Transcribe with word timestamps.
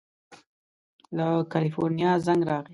له 1.17 1.27
کلیفورنیا 1.51 2.11
زنګ 2.25 2.41
راغی. 2.49 2.69